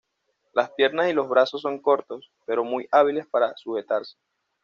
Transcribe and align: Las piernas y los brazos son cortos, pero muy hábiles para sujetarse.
Las 0.53 0.71
piernas 0.71 1.11
y 1.11 1.13
los 1.13 1.29
brazos 1.29 1.61
son 1.61 1.77
cortos, 1.79 2.31
pero 2.47 2.63
muy 2.63 2.87
hábiles 2.91 3.27
para 3.27 3.55
sujetarse. 3.55 4.17